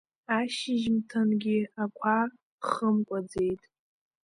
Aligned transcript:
Ашьжьымҭангьы 0.37 1.57
ақәа 1.83 2.17
хымкәаӡеит. 2.67 3.61